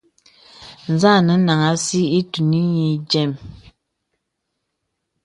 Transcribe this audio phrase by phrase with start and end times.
[0.99, 2.61] Zà ànə nāŋhàŋ àsī itūn nï
[3.09, 3.31] dīəm.